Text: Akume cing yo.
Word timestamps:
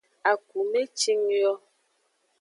Akume 0.31 0.81
cing 0.99 1.23
yo. 1.41 1.51